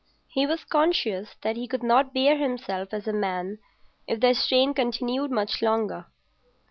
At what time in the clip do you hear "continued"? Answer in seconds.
4.73-5.29